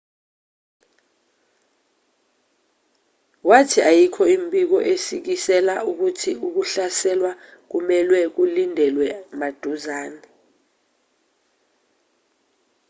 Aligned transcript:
wathi 3.49 3.79
ayikho 3.89 4.23
imibiko 4.35 4.77
esikisela 4.93 5.75
ukuthi 5.89 6.31
ukuhlaselwa 6.47 7.31
kumelwe 7.71 8.19
kulindelwe 8.35 9.07
maduzane 9.39 10.21